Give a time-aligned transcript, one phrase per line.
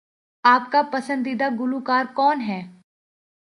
[0.43, 2.61] آپ کا پسندیدہ گلوکار کون ہے؟